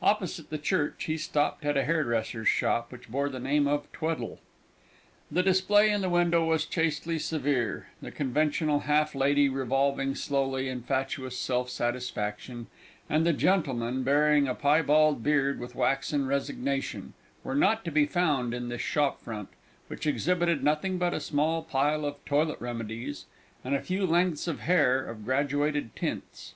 Opposite 0.00 0.48
the 0.48 0.58
church 0.58 1.06
he 1.08 1.16
stopped 1.16 1.64
at 1.64 1.76
a 1.76 1.82
hairdresser's 1.82 2.46
shop, 2.46 2.92
which 2.92 3.08
bore 3.08 3.28
the 3.28 3.40
name 3.40 3.66
of 3.66 3.90
Tweddle. 3.90 4.38
The 5.28 5.42
display 5.42 5.90
in 5.90 6.02
the 6.02 6.08
window 6.08 6.44
was 6.44 6.64
chastely 6.66 7.18
severe; 7.18 7.88
the 8.00 8.12
conventional 8.12 8.78
half 8.86 9.12
lady 9.12 9.48
revolving 9.48 10.14
slowly 10.14 10.68
in 10.68 10.84
fatuous 10.84 11.36
self 11.36 11.68
satisfaction, 11.68 12.68
and 13.10 13.26
the 13.26 13.32
gentleman 13.32 14.04
bearing 14.04 14.46
a 14.46 14.54
piebald 14.54 15.24
beard 15.24 15.58
with 15.58 15.74
waxen 15.74 16.28
resignation, 16.28 17.14
were 17.42 17.56
not 17.56 17.84
to 17.86 17.90
be 17.90 18.06
found 18.06 18.54
in 18.54 18.68
this 18.68 18.82
shop 18.82 19.20
front, 19.20 19.48
which 19.88 20.06
exhibited 20.06 20.62
nothing 20.62 20.96
but 20.96 21.12
a 21.12 21.18
small 21.18 21.60
pile 21.64 22.04
of 22.04 22.24
toilet 22.24 22.60
remedies 22.60 23.26
and 23.64 23.74
a 23.74 23.82
few 23.82 24.06
lengths 24.06 24.46
of 24.46 24.60
hair 24.60 25.04
of 25.04 25.24
graduated 25.24 25.96
tints. 25.96 26.54